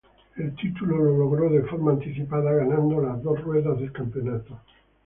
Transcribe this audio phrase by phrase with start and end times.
[0.35, 4.59] El título lo logró de forma anticipada ganando las dos ruedas del campeonato.